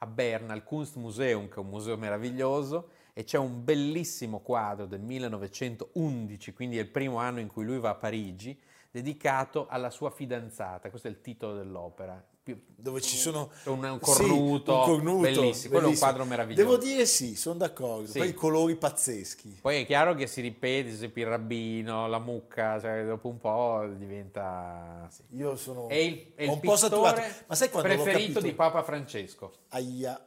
a 0.03 0.07
Berna 0.07 0.53
al 0.53 0.63
Kunstmuseum, 0.63 1.47
che 1.47 1.55
è 1.55 1.59
un 1.59 1.69
museo 1.69 1.95
meraviglioso, 1.95 2.89
e 3.13 3.23
c'è 3.23 3.37
un 3.37 3.63
bellissimo 3.63 4.39
quadro 4.39 4.85
del 4.85 5.01
1911, 5.01 6.53
quindi 6.53 6.77
è 6.77 6.81
il 6.81 6.89
primo 6.89 7.17
anno 7.17 7.39
in 7.39 7.47
cui 7.47 7.65
lui 7.65 7.79
va 7.79 7.89
a 7.89 7.95
Parigi, 7.95 8.59
dedicato 8.89 9.67
alla 9.67 9.91
sua 9.91 10.09
fidanzata, 10.09 10.89
questo 10.89 11.07
è 11.07 11.11
il 11.11 11.21
titolo 11.21 11.53
dell'opera. 11.53 12.23
Dove 12.43 13.01
ci 13.01 13.17
sono 13.17 13.51
un, 13.65 13.83
un 13.83 13.99
cornuto, 13.99 14.71
sì, 14.73 14.89
un 14.89 14.95
cornuto 14.95 15.21
bellissimo. 15.21 15.73
quello 15.73 15.87
è 15.87 15.89
un 15.91 15.97
quadro 15.97 16.25
meraviglioso. 16.25 16.63
Devo 16.63 16.77
dire 16.77 17.05
sì, 17.05 17.35
sono 17.35 17.59
d'accordo. 17.59 18.07
Sì. 18.07 18.17
Poi 18.17 18.29
i 18.29 18.33
colori 18.33 18.75
pazzeschi. 18.75 19.59
Poi 19.61 19.81
è 19.81 19.85
chiaro 19.85 20.15
che 20.15 20.25
si 20.25 20.41
ripete, 20.41 20.89
esempio 20.89 21.23
il 21.23 21.29
rabbino, 21.29 22.07
la 22.07 22.17
mucca, 22.17 22.79
cioè 22.79 23.05
dopo 23.05 23.27
un 23.27 23.37
po' 23.37 23.87
diventa... 23.95 25.07
Sì. 25.11 25.23
Io 25.35 25.55
sono 25.55 25.87
è 25.87 25.95
il, 25.95 26.31
è 26.33 26.43
il 26.43 26.49
un 26.49 26.59
po' 26.59 26.75
saturato. 26.75 27.21
Ma 27.45 27.53
sai 27.53 27.69
quando 27.69 27.93
preferito 27.93 28.39
di 28.39 28.53
Papa 28.53 28.81
Francesco. 28.81 29.51
Aia 29.69 30.19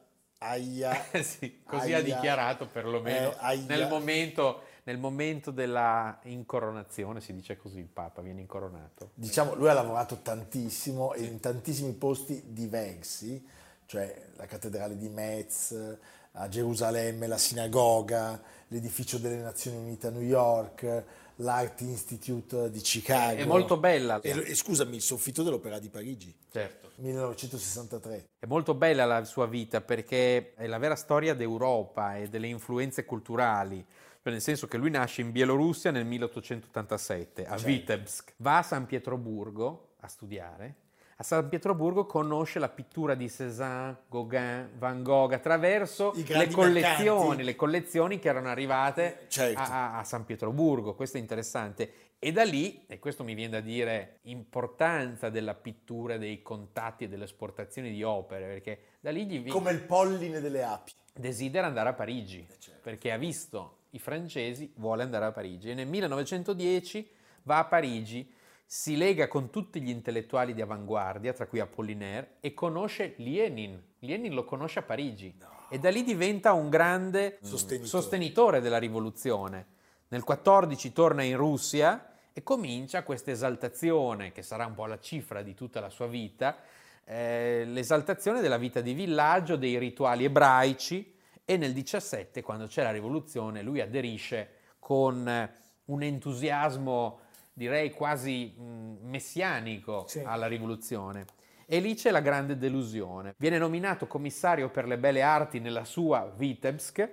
Aia. 0.44 1.06
sì, 1.22 1.62
così 1.64 1.92
aia, 1.92 1.98
ha 1.98 2.00
dichiarato 2.02 2.66
perlomeno 2.66 3.34
eh, 3.50 3.56
nel, 3.66 3.88
momento, 3.88 4.62
nel 4.84 4.98
momento 4.98 5.50
della 5.50 6.18
incoronazione, 6.24 7.20
si 7.20 7.32
dice 7.32 7.56
così, 7.56 7.78
il 7.78 7.88
Papa 7.88 8.20
viene 8.20 8.40
incoronato. 8.40 9.10
Diciamo, 9.14 9.54
lui 9.54 9.68
ha 9.68 9.72
lavorato 9.72 10.20
tantissimo 10.22 11.14
sì. 11.16 11.24
in 11.24 11.40
tantissimi 11.40 11.92
posti 11.92 12.42
diversi, 12.48 13.44
cioè 13.86 14.28
la 14.36 14.46
cattedrale 14.46 14.96
di 14.96 15.08
Metz, 15.08 15.98
a 16.32 16.48
Gerusalemme, 16.48 17.26
la 17.26 17.38
sinagoga, 17.38 18.40
l'edificio 18.68 19.18
delle 19.18 19.36
Nazioni 19.36 19.78
Unite 19.78 20.08
a 20.08 20.10
New 20.10 20.22
York, 20.22 21.04
l'Art 21.36 21.80
Institute 21.80 22.70
di 22.70 22.80
Chicago. 22.80 23.40
È 23.40 23.44
molto 23.44 23.78
bella. 23.78 24.20
E, 24.20 24.30
e 24.30 24.54
scusami, 24.54 24.96
il 24.96 25.02
soffitto 25.02 25.42
dell'Opera 25.42 25.78
di 25.78 25.88
Parigi. 25.88 26.34
Certo. 26.50 26.90
1963. 26.96 28.24
È 28.38 28.46
molto 28.46 28.74
bella 28.74 29.04
la 29.04 29.24
sua 29.24 29.46
vita 29.46 29.80
perché 29.80 30.54
è 30.54 30.66
la 30.66 30.78
vera 30.78 30.94
storia 30.94 31.34
d'Europa 31.34 32.16
e 32.16 32.28
delle 32.28 32.46
influenze 32.48 33.04
culturali. 33.04 33.84
Cioè 34.24 34.32
nel 34.32 34.40
senso 34.40 34.66
che 34.66 34.78
lui 34.78 34.88
nasce 34.88 35.20
in 35.20 35.32
Bielorussia 35.32 35.90
nel 35.90 36.06
1887 36.06 37.44
a 37.44 37.50
certo. 37.50 37.66
Vitebsk, 37.66 38.32
va 38.38 38.56
a 38.56 38.62
San 38.62 38.86
Pietroburgo 38.86 39.96
a 40.00 40.08
studiare 40.08 40.76
a 41.16 41.22
San 41.22 41.48
Pietroburgo 41.48 42.06
conosce 42.06 42.58
la 42.58 42.68
pittura 42.68 43.14
di 43.14 43.30
Cézanne, 43.30 43.98
Gauguin, 44.08 44.70
Van 44.78 45.02
Gogh 45.02 45.32
attraverso 45.32 46.12
le 46.14 46.50
collezioni, 46.50 47.44
le 47.44 47.54
collezioni, 47.54 48.18
che 48.18 48.28
erano 48.28 48.48
arrivate 48.48 49.26
certo. 49.28 49.60
a, 49.60 49.98
a, 49.98 50.04
San 50.04 50.24
Pietroburgo. 50.24 50.94
Questo 50.94 51.18
è 51.18 51.20
interessante. 51.20 51.92
E 52.18 52.32
da 52.32 52.42
lì, 52.42 52.84
e 52.86 52.98
questo 52.98 53.22
mi 53.22 53.34
viene 53.34 53.50
da 53.52 53.60
dire, 53.60 54.18
importanza 54.22 55.28
della 55.28 55.54
pittura, 55.54 56.16
dei 56.16 56.42
contatti 56.42 57.04
e 57.04 57.08
delle 57.08 57.24
esportazioni 57.24 57.92
di 57.92 58.02
opere, 58.02 58.46
perché 58.46 58.78
da 59.00 59.10
lì 59.10 59.26
gli 59.26 59.40
viene... 59.40 59.50
Come 59.50 59.70
il 59.70 59.80
polline 59.80 60.40
delle 60.40 60.64
api. 60.64 60.92
Desidera 61.12 61.66
andare 61.66 61.90
a 61.90 61.92
Parigi, 61.92 62.46
eh, 62.48 62.58
certo. 62.58 62.80
perché 62.82 63.12
ha 63.12 63.18
visto 63.18 63.82
i 63.90 63.98
francesi, 64.00 64.72
vuole 64.76 65.02
andare 65.04 65.26
a 65.26 65.32
Parigi. 65.32 65.70
E 65.70 65.74
nel 65.74 65.86
1910 65.86 67.08
va 67.42 67.58
a 67.58 67.64
Parigi 67.66 68.28
si 68.66 68.96
lega 68.96 69.28
con 69.28 69.50
tutti 69.50 69.80
gli 69.80 69.90
intellettuali 69.90 70.54
di 70.54 70.60
avanguardia, 70.60 71.32
tra 71.32 71.46
cui 71.46 71.60
Apollinaire, 71.60 72.36
e 72.40 72.54
conosce 72.54 73.14
Lenin. 73.18 73.80
Lenin 74.00 74.34
lo 74.34 74.44
conosce 74.44 74.80
a 74.80 74.82
Parigi 74.82 75.34
no. 75.38 75.66
e 75.68 75.78
da 75.78 75.90
lì 75.90 76.02
diventa 76.02 76.52
un 76.52 76.68
grande 76.68 77.38
sostenitore. 77.42 77.88
sostenitore 77.88 78.60
della 78.60 78.78
rivoluzione. 78.78 79.66
Nel 80.08 80.24
14 80.24 80.92
torna 80.92 81.22
in 81.22 81.36
Russia 81.36 82.12
e 82.32 82.42
comincia 82.42 83.04
questa 83.04 83.30
esaltazione, 83.30 84.32
che 84.32 84.42
sarà 84.42 84.66
un 84.66 84.74
po' 84.74 84.86
la 84.86 84.98
cifra 84.98 85.42
di 85.42 85.54
tutta 85.54 85.80
la 85.80 85.90
sua 85.90 86.06
vita, 86.06 86.58
eh, 87.04 87.64
l'esaltazione 87.66 88.40
della 88.40 88.58
vita 88.58 88.80
di 88.80 88.92
villaggio, 88.92 89.56
dei 89.56 89.78
rituali 89.78 90.24
ebraici 90.24 91.14
e 91.44 91.56
nel 91.56 91.72
17, 91.72 92.42
quando 92.42 92.66
c'è 92.66 92.82
la 92.82 92.90
rivoluzione, 92.90 93.62
lui 93.62 93.80
aderisce 93.80 94.48
con 94.78 95.50
un 95.84 96.02
entusiasmo 96.02 97.20
direi 97.54 97.90
quasi 97.92 98.54
messianico 98.58 100.04
sì. 100.06 100.20
alla 100.20 100.46
rivoluzione. 100.46 101.24
E 101.66 101.78
lì 101.78 101.94
c'è 101.94 102.10
la 102.10 102.20
grande 102.20 102.58
delusione. 102.58 103.34
Viene 103.38 103.56
nominato 103.56 104.06
commissario 104.06 104.68
per 104.68 104.86
le 104.86 104.98
belle 104.98 105.22
arti 105.22 105.60
nella 105.60 105.84
sua 105.84 106.30
Vitebsk, 106.36 107.08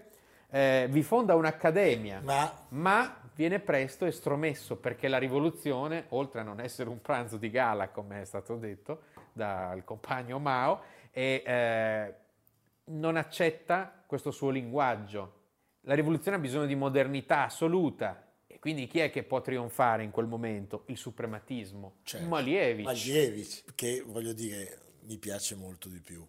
eh, 0.49 0.87
vi 0.89 1.03
fonda 1.03 1.35
un'accademia, 1.35 2.19
ma... 2.21 2.51
ma... 2.69 3.15
viene 3.33 3.59
presto 3.59 4.05
estromesso 4.05 4.75
perché 4.75 5.07
la 5.07 5.17
rivoluzione, 5.17 6.05
oltre 6.09 6.41
a 6.41 6.43
non 6.43 6.59
essere 6.59 6.89
un 6.89 7.01
pranzo 7.01 7.37
di 7.37 7.49
gala, 7.49 7.87
come 7.87 8.21
è 8.21 8.25
stato 8.25 8.57
detto 8.57 9.03
dal 9.31 9.85
compagno 9.85 10.37
Mao, 10.37 10.81
e, 11.11 11.41
eh, 11.45 12.13
non 12.85 13.15
accetta 13.15 14.03
questo 14.05 14.31
suo 14.31 14.49
linguaggio. 14.49 15.39
La 15.81 15.95
rivoluzione 15.95 16.35
ha 16.35 16.39
bisogno 16.41 16.65
di 16.65 16.75
modernità 16.75 17.45
assoluta 17.45 18.21
quindi 18.61 18.85
chi 18.85 18.99
è 18.99 19.09
che 19.09 19.23
può 19.23 19.41
trionfare 19.41 20.03
in 20.03 20.11
quel 20.11 20.27
momento? 20.27 20.83
Il 20.85 20.97
suprematismo. 20.97 21.95
Certo. 22.03 22.27
Malievic. 22.27 22.85
Malievic, 22.85 23.63
che 23.73 24.03
voglio 24.05 24.33
dire, 24.33 24.79
mi 25.05 25.17
piace 25.17 25.55
molto 25.55 25.89
di 25.89 25.99
più. 25.99 26.23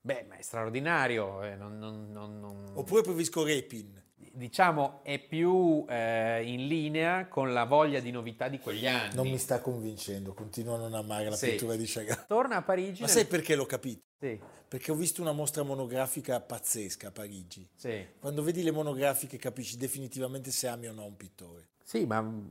Beh, 0.00 0.24
ma 0.26 0.38
è 0.38 0.40
straordinario. 0.40 1.42
Eh, 1.42 1.56
non, 1.56 1.76
non, 1.76 2.10
non, 2.12 2.70
Oppure 2.72 3.02
preferisco 3.02 3.44
Repin. 3.44 4.02
Diciamo 4.32 5.00
è 5.02 5.18
più 5.18 5.84
eh, 5.86 6.44
in 6.44 6.66
linea 6.66 7.28
con 7.28 7.52
la 7.52 7.64
voglia 7.64 8.00
di 8.00 8.10
novità 8.10 8.48
di 8.48 8.58
quegli 8.58 8.86
anni. 8.86 9.14
Non 9.14 9.28
mi 9.28 9.36
sta 9.36 9.60
convincendo, 9.60 10.32
continuo 10.32 10.76
a 10.76 10.78
non 10.78 10.94
amare 10.94 11.28
la 11.28 11.36
sì. 11.36 11.50
pittura 11.50 11.76
di 11.76 11.84
Chagall. 11.86 12.24
Torna 12.26 12.56
a 12.56 12.62
Parigi. 12.62 13.02
Ma 13.02 13.06
nel... 13.06 13.16
sai 13.16 13.26
perché 13.26 13.54
l'ho 13.54 13.66
capito? 13.66 14.00
Sì. 14.20 14.38
Perché 14.68 14.90
ho 14.90 14.94
visto 14.94 15.22
una 15.22 15.32
mostra 15.32 15.62
monografica 15.62 16.38
pazzesca 16.40 17.08
a 17.08 17.10
Parigi. 17.10 17.66
Sì. 17.74 18.06
Quando 18.20 18.42
vedi 18.42 18.62
le 18.62 18.70
monografiche 18.70 19.38
capisci 19.38 19.78
definitivamente 19.78 20.50
se 20.50 20.68
ami 20.68 20.88
o 20.88 20.92
no 20.92 21.06
un 21.06 21.16
pittore. 21.16 21.68
Sì, 21.82 22.04
ma 22.04 22.20
mm, 22.20 22.48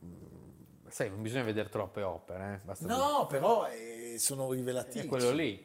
sai, 0.88 1.10
non 1.10 1.22
bisogna 1.22 1.44
vedere 1.44 1.70
troppe 1.70 2.02
opere. 2.02 2.64
Eh? 2.66 2.76
No, 2.88 3.28
dire. 3.28 3.28
però 3.30 3.68
eh, 3.68 4.16
sono 4.18 4.52
rivelativi. 4.52 5.06
È 5.06 5.08
quello 5.08 5.32
lì. 5.32 5.64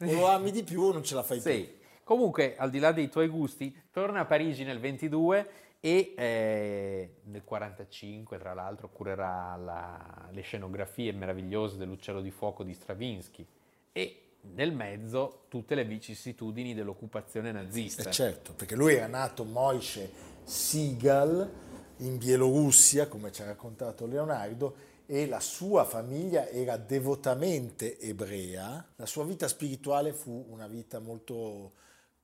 O 0.00 0.12
lo 0.12 0.26
ami 0.26 0.50
di 0.50 0.64
più 0.64 0.82
o 0.82 0.92
non 0.92 1.04
ce 1.04 1.14
la 1.14 1.22
fai 1.22 1.40
sì. 1.40 1.50
più. 1.50 1.82
Comunque, 2.02 2.56
al 2.56 2.70
di 2.70 2.80
là 2.80 2.90
dei 2.90 3.08
tuoi 3.08 3.28
gusti, 3.28 3.74
torna 3.92 4.20
a 4.20 4.24
Parigi 4.24 4.64
nel 4.64 4.80
22 4.80 5.48
e 5.78 6.14
eh, 6.16 7.10
nel 7.24 7.42
1945 7.44 8.38
tra 8.38 8.54
l'altro 8.54 8.90
curerà 8.90 9.54
la, 9.56 10.28
le 10.32 10.40
scenografie 10.40 11.12
meravigliose 11.12 11.76
dell'Uccello 11.76 12.20
di 12.20 12.30
Fuoco 12.30 12.64
di 12.64 12.74
Stravinsky 12.74 13.46
e 13.92 14.23
nel 14.52 14.72
mezzo 14.72 15.44
tutte 15.48 15.74
le 15.74 15.84
vicissitudini 15.84 16.74
dell'occupazione 16.74 17.52
nazista. 17.52 18.08
Eh 18.08 18.12
certo, 18.12 18.52
perché 18.52 18.76
lui 18.76 18.94
era 18.94 19.06
nato 19.06 19.44
Moishe 19.44 20.10
Sigal 20.44 21.50
in 21.98 22.18
Bielorussia, 22.18 23.08
come 23.08 23.32
ci 23.32 23.42
ha 23.42 23.46
raccontato 23.46 24.06
Leonardo, 24.06 24.92
e 25.06 25.26
la 25.26 25.40
sua 25.40 25.84
famiglia 25.84 26.48
era 26.48 26.76
devotamente 26.76 27.98
ebrea. 27.98 28.86
La 28.96 29.06
sua 29.06 29.24
vita 29.24 29.48
spirituale 29.48 30.12
fu 30.12 30.46
una 30.48 30.66
vita 30.66 30.98
molto 30.98 31.72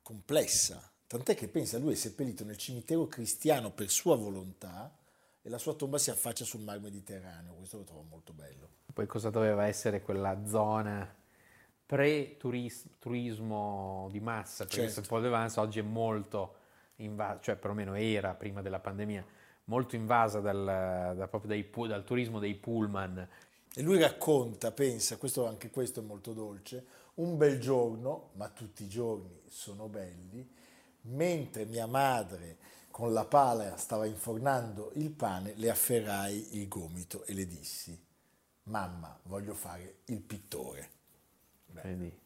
complessa, 0.03 0.91
tant'è 1.07 1.35
che 1.35 1.49
pensa 1.49 1.79
lui 1.79 1.93
è 1.93 1.97
seppellito 1.97 2.45
nel 2.45 2.57
cimitero 2.57 3.07
cristiano 3.07 3.71
per 3.71 3.91
sua 3.91 4.17
volontà 4.17 4.97
e 5.43 5.49
la 5.49 5.59
sua 5.59 5.75
tomba 5.75 5.99
si 5.99 6.11
affaccia 6.11 6.45
sul 6.45 6.61
mar 6.61 6.81
Mediterraneo, 6.81 7.55
questo 7.55 7.79
lo 7.79 7.85
trovo 7.85 8.05
molto 8.09 8.33
bello. 8.33 8.69
Poi 8.93 9.07
cosa 9.07 9.31
doveva 9.31 9.67
essere 9.67 10.03
quella 10.03 10.47
zona 10.47 11.15
pre-turismo 11.91 12.47
di 14.13 14.21
massa, 14.21 14.65
perché 14.65 14.89
certo. 14.89 15.09
Paul 15.09 15.23
de 15.23 15.29
Vance 15.29 15.59
oggi 15.59 15.81
è 15.81 15.83
molto 15.83 16.55
invasa, 16.99 17.41
cioè 17.41 17.57
perlomeno 17.57 17.97
era 17.97 18.33
prima 18.35 18.63
della 18.63 18.79
pandemia, 18.79 19.27
molto 19.65 19.97
invasa 19.97 20.39
dal, 20.39 21.15
da, 21.17 21.27
proprio 21.27 21.51
dai, 21.51 21.69
dal 21.89 22.05
turismo 22.05 22.39
dei 22.39 22.55
pullman. 22.55 23.29
E 23.75 23.83
lui 23.83 23.99
racconta, 23.99 24.71
pensa, 24.71 25.17
questo, 25.17 25.49
anche 25.49 25.71
questo 25.71 25.99
è 25.99 26.05
molto 26.05 26.33
dolce, 26.33 26.87
un 27.15 27.37
bel 27.37 27.59
giorno, 27.59 28.31
ma 28.35 28.49
tutti 28.51 28.85
i 28.85 28.89
giorni 28.89 29.41
sono 29.49 29.89
belli, 29.89 30.49
mentre 31.03 31.65
mia 31.65 31.87
madre 31.87 32.59
con 32.93 33.13
la 33.13 33.25
pala 33.25 33.77
stava 33.77 34.07
infornando 34.07 34.93
il 34.95 35.11
pane, 35.11 35.55
le 35.57 35.69
afferrai 35.69 36.57
il 36.61 36.69
gomito 36.69 37.25
e 37.25 37.35
le 37.35 37.47
dissi, 37.49 38.01
mamma, 38.65 39.19
voglio 39.25 39.55
fare 39.55 40.03
il 40.05 40.21
pittore. 40.21 40.99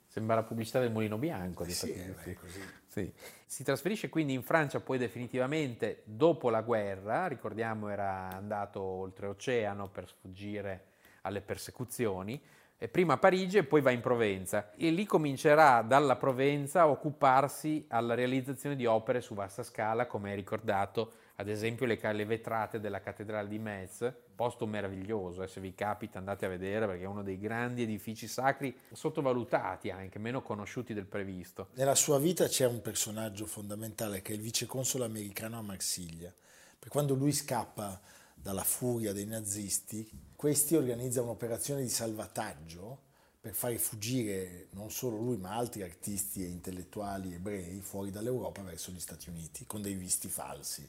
Sembra 0.07 0.37
la 0.37 0.42
pubblicità 0.44 0.78
del 0.80 0.92
Mulino 0.92 1.18
Bianco. 1.18 1.64
Di 1.64 1.72
sì, 1.72 1.92
beh, 1.92 2.35
così. 2.35 2.61
Sì. 2.87 3.12
Si 3.44 3.64
trasferisce 3.64 4.09
quindi 4.09 4.33
in 4.33 4.42
Francia 4.42 4.80
poi 4.80 4.98
definitivamente 4.98 6.02
dopo 6.04 6.50
la 6.50 6.62
guerra, 6.62 7.26
ricordiamo 7.26 7.88
era 7.88 8.28
andato 8.33 8.80
oltreoceano 8.80 9.88
per 9.88 10.09
sfuggire 10.09 10.85
alle 11.22 11.40
persecuzioni, 11.40 12.40
e 12.76 12.88
prima 12.88 13.14
a 13.14 13.18
Parigi 13.18 13.59
e 13.59 13.64
poi 13.64 13.80
va 13.80 13.90
in 13.92 14.00
Provenza 14.00 14.72
e 14.74 14.90
lì 14.90 15.07
comincerà 15.07 15.83
dalla 15.83 16.16
Provenza 16.16 16.83
a 16.83 16.88
occuparsi 16.88 17.87
alla 17.88 18.14
realizzazione 18.14 18.76
di 18.76 18.85
opere 18.85 19.20
su 19.20 19.35
vasta 19.35 19.62
scala, 19.62 20.07
come 20.07 20.30
hai 20.30 20.37
ricordato 20.37 21.12
ad 21.37 21.49
esempio 21.49 21.85
le, 21.85 21.99
le 22.01 22.25
vetrate 22.25 22.79
della 22.79 23.01
cattedrale 23.01 23.49
di 23.49 23.59
Metz, 23.59 24.12
posto 24.35 24.66
meraviglioso, 24.66 25.42
eh, 25.42 25.49
se 25.49 25.61
vi 25.61 25.75
capita 25.75 26.18
andate 26.18 26.47
a 26.47 26.49
vedere 26.49 26.87
perché 26.87 27.03
è 27.03 27.07
uno 27.07 27.25
dei 27.25 27.38
grandi 27.38 27.83
edifici 27.83 28.29
sacri 28.29 28.77
sottovalutati 28.92 29.90
anche, 29.90 30.20
meno 30.20 30.42
conosciuti 30.42 30.94
del 30.94 31.07
previsto. 31.07 31.68
Nella 31.75 31.97
sua 31.97 32.18
vita 32.18 32.47
c'è 32.47 32.66
un 32.66 32.81
personaggio 32.81 33.47
fondamentale 33.47 34.23
che 34.23 34.33
è 34.33 34.37
il 34.37 34.42
viceconsole 34.42 35.05
americano 35.05 35.59
a 35.59 35.62
Marsiglia, 35.62 36.33
perché 36.79 36.90
quando 36.90 37.14
lui 37.14 37.33
scappa 37.33 38.01
dalla 38.33 38.64
furia 38.64 39.12
dei 39.12 39.27
nazisti, 39.27 40.09
questi 40.37 40.77
organizzano 40.77 41.27
un'operazione 41.27 41.83
di 41.83 41.88
salvataggio 41.88 43.03
per 43.40 43.55
fare 43.55 43.77
fuggire 43.79 44.68
non 44.70 44.90
solo 44.90 45.16
lui 45.16 45.37
ma 45.37 45.55
altri 45.55 45.83
artisti 45.83 46.44
e 46.44 46.49
intellettuali 46.49 47.35
ebrei 47.35 47.81
fuori 47.81 48.11
dall'Europa 48.11 48.62
verso 48.62 48.90
gli 48.90 49.01
Stati 49.01 49.29
Uniti 49.29 49.66
con 49.66 49.83
dei 49.83 49.94
visti 49.94 50.29
falsi 50.29 50.88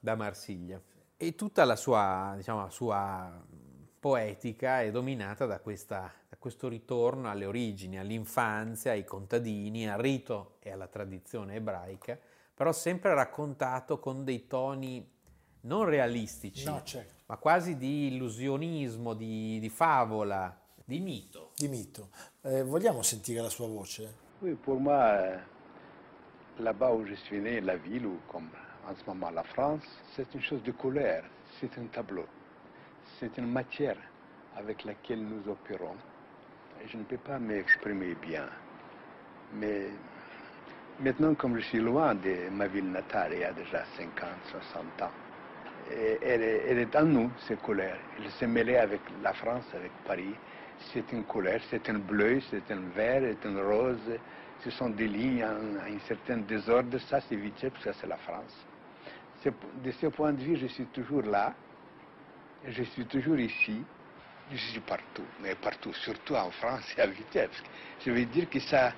da 0.00 0.16
Marsiglia. 0.16 0.80
E 1.16 1.34
tutta 1.34 1.64
la 1.64 1.76
sua, 1.76 2.32
diciamo, 2.36 2.62
la 2.62 2.70
sua 2.70 3.44
poetica 4.00 4.80
è 4.80 4.90
dominata 4.90 5.44
da, 5.44 5.60
questa, 5.60 6.10
da, 6.28 6.36
questo 6.38 6.66
ritorno 6.68 7.28
alle 7.28 7.44
origini, 7.44 7.98
all'infanzia, 7.98 8.92
ai 8.92 9.04
contadini, 9.04 9.88
al 9.88 9.98
rito 9.98 10.56
e 10.60 10.70
alla 10.70 10.86
tradizione 10.86 11.56
ebraica, 11.56 12.18
però 12.54 12.72
sempre 12.72 13.14
raccontato 13.14 13.98
con 13.98 14.24
dei 14.24 14.46
toni 14.46 15.06
non 15.62 15.84
realistici, 15.84 16.64
no, 16.64 16.82
certo. 16.82 17.12
ma 17.26 17.36
quasi 17.36 17.76
di 17.76 18.06
illusionismo, 18.06 19.12
di, 19.12 19.60
di 19.60 19.68
favola, 19.68 20.58
di 20.82 21.00
mito. 21.00 21.52
Di 21.54 21.68
mito. 21.68 22.08
Eh, 22.40 22.64
vogliamo 22.64 23.02
sentire 23.02 23.42
la 23.42 23.50
sua 23.50 23.66
voce? 23.68 24.28
Oui, 24.40 24.54
pour 24.54 24.80
moi, 24.80 25.38
là-bas 26.58 26.92
où 26.92 27.04
je 27.04 27.14
suis 27.14 27.38
né, 27.38 27.60
la 27.60 27.76
ville 27.76 28.06
où, 28.06 28.18
comme 28.26 28.48
en 28.88 28.94
ce 28.94 29.04
moment 29.06 29.30
la 29.30 29.42
France, 29.42 29.86
c'est 30.14 30.32
une 30.34 30.42
chose 30.42 30.62
de 30.62 30.72
couleur, 30.72 31.22
c'est 31.60 31.76
un 31.78 31.86
tableau, 31.86 32.26
c'est 33.18 33.36
une 33.38 33.50
matière 33.50 33.96
avec 34.56 34.84
laquelle 34.84 35.22
nous 35.22 35.50
opérons. 35.50 35.96
Je 36.86 36.96
ne 36.96 37.04
peux 37.04 37.18
pas 37.18 37.38
m'exprimer 37.38 38.14
bien. 38.14 38.46
Mais 39.54 39.88
maintenant, 40.98 41.34
comme 41.34 41.56
je 41.56 41.64
suis 41.64 41.80
loin 41.80 42.14
de 42.14 42.48
ma 42.50 42.66
ville 42.66 42.90
natale, 42.90 43.32
il 43.34 43.40
y 43.40 43.44
a 43.44 43.52
déjà 43.52 43.84
50, 43.96 44.28
60 44.72 45.02
ans, 45.02 45.10
elle, 45.90 46.42
elle 46.42 46.78
est 46.78 46.96
en 46.96 47.04
nous, 47.04 47.30
cette 47.46 47.60
couleur. 47.62 47.96
Elle 48.18 48.30
s'est 48.32 48.46
mêlée 48.46 48.76
avec 48.76 49.00
la 49.22 49.32
France, 49.32 49.64
avec 49.74 49.90
Paris. 50.06 50.34
C'est 50.92 51.12
une 51.12 51.24
couleur, 51.24 51.60
c'est 51.68 51.88
un 51.90 51.98
bleu, 51.98 52.40
c'est 52.50 52.70
un 52.70 52.80
vert, 52.94 53.22
c'est 53.42 53.48
un 53.48 53.62
rose. 53.62 54.18
Ce 54.64 54.70
sont 54.70 54.90
des 54.90 55.08
lignes 55.08 55.44
en, 55.44 55.76
un 55.76 55.98
certain 56.06 56.38
désordre. 56.38 56.98
Ça, 56.98 57.20
c'est 57.20 57.36
Vichy, 57.36 57.70
ça, 57.82 57.92
c'est 57.92 58.06
la 58.06 58.16
France 58.16 58.66
de 59.48 59.90
ce 59.92 60.06
point 60.06 60.32
de 60.32 60.42
vue, 60.42 60.56
je 60.56 60.66
suis 60.66 60.86
toujours 60.86 61.22
là, 61.22 61.54
je 62.66 62.82
suis 62.82 63.06
toujours 63.06 63.38
ici, 63.38 63.82
je 64.52 64.56
suis 64.56 64.80
partout, 64.80 65.24
mais 65.40 65.54
partout, 65.54 65.92
surtout 65.94 66.34
en 66.34 66.50
France 66.50 66.84
e 66.98 67.00
a 67.00 67.06
Vitebsk. 67.06 67.64
Je 68.04 68.10
veux 68.10 68.26
dire 68.26 68.48
che 68.50 68.60
ça, 68.60 68.92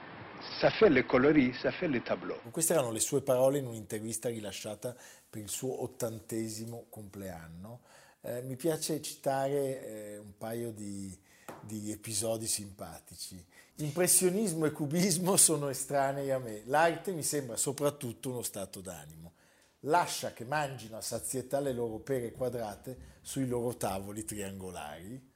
ça 0.60 0.70
fait 0.70 0.88
le 0.88 1.02
coloris, 1.04 1.54
ça 1.60 1.70
fait 1.70 1.88
le 1.88 2.00
tableau. 2.00 2.36
Queste 2.52 2.72
erano 2.72 2.90
le 2.90 3.00
sue 3.00 3.20
parole 3.20 3.58
in 3.58 3.66
un'intervista 3.66 4.28
rilasciata 4.28 4.96
per 5.30 5.42
il 5.42 5.48
suo 5.48 5.82
ottantesimo 5.82 6.86
compleanno. 6.88 7.80
Eh, 8.22 8.42
mi 8.42 8.56
piace 8.56 9.00
citare 9.00 9.84
eh, 9.84 10.18
un 10.18 10.36
paio 10.38 10.70
di, 10.72 11.16
di 11.60 11.92
episodi 11.92 12.46
simpatici. 12.46 13.44
Impressionismo 13.76 14.66
e 14.66 14.72
cubismo 14.72 15.36
sono 15.36 15.68
estranei 15.68 16.30
a 16.30 16.38
me. 16.38 16.62
L'arte 16.66 17.12
mi 17.12 17.22
sembra 17.22 17.56
soprattutto 17.56 18.30
uno 18.30 18.42
stato 18.42 18.80
d'animo 18.80 19.32
lascia 19.82 20.32
che 20.32 20.44
mangino 20.44 20.96
a 20.96 21.00
sazietà 21.00 21.60
le 21.60 21.72
loro 21.72 21.98
pere 21.98 22.32
quadrate 22.32 23.18
sui 23.20 23.46
loro 23.46 23.76
tavoli 23.76 24.24
triangolari. 24.24 25.30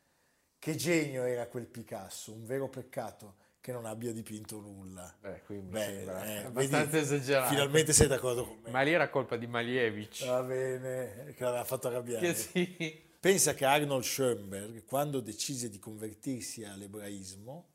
Che 0.59 0.74
genio 0.74 1.24
era 1.24 1.46
quel 1.46 1.66
Picasso, 1.66 2.32
un 2.32 2.44
vero 2.44 2.68
peccato 2.68 3.37
che 3.61 3.72
non 3.72 3.85
abbia 3.85 4.12
dipinto 4.12 4.61
nulla. 4.61 5.12
Eh, 5.22 5.42
Beh, 5.61 6.02
eh, 6.02 6.44
abbastanza 6.44 6.85
vedi, 6.85 6.98
esagerato. 6.98 7.50
Finalmente 7.50 7.92
sei 7.92 8.06
d'accordo 8.06 8.46
con 8.46 8.59
me. 8.62 8.70
Ma 8.70 8.82
lì 8.82 8.92
era 8.92 9.09
colpa 9.09 9.37
di 9.37 9.46
Malievich. 9.46 10.24
Va 10.24 10.42
bene, 10.42 11.35
che 11.35 11.44
l'aveva 11.44 11.64
fatto 11.64 11.88
arrabbiare. 11.88 12.26
Che 12.26 12.35
sì. 12.35 13.04
Pensa 13.18 13.54
che 13.54 13.64
Arnold 13.64 14.04
Schoenberg, 14.04 14.85
quando 14.85 15.20
decise 15.20 15.68
di 15.68 15.80
convertirsi 15.80 16.64
all'ebraismo, 16.64 17.70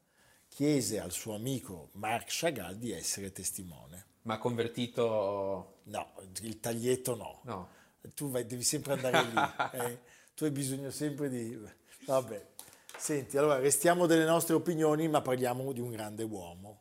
chiese 0.47 0.99
al 0.99 1.11
suo 1.11 1.35
amico 1.35 1.89
Marc 1.93 2.27
Chagall 2.29 2.75
di 2.75 2.91
essere 2.91 3.33
testimone. 3.33 4.05
Ma 4.23 4.37
convertito... 4.37 5.79
No, 5.83 6.13
il 6.41 6.59
taglietto 6.59 7.15
no. 7.15 7.41
no. 7.43 7.69
Tu 8.13 8.29
vai, 8.29 8.45
devi 8.45 8.63
sempre 8.63 8.93
andare 8.93 9.23
lì. 9.23 9.33
Eh? 9.89 9.99
Tu 10.35 10.43
hai 10.45 10.51
bisogno 10.51 10.91
sempre 10.91 11.29
di... 11.29 11.59
Vabbè. 12.05 12.49
Senti, 12.97 13.37
allora 13.37 13.57
restiamo 13.57 14.05
delle 14.05 14.25
nostre 14.25 14.53
opinioni, 14.53 15.07
ma 15.07 15.21
parliamo 15.21 15.71
di 15.71 15.79
un 15.79 15.89
grande 15.89 16.23
uomo. 16.23 16.79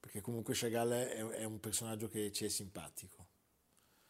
Perché 0.00 0.20
comunque 0.20 0.54
Chagall 0.54 0.92
è, 0.92 1.16
è 1.16 1.44
un 1.44 1.60
personaggio 1.60 2.08
che 2.08 2.32
ci 2.32 2.44
è 2.44 2.48
simpatico. 2.48 3.26